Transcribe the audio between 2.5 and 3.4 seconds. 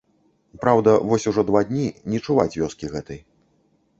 вёскі гэтай.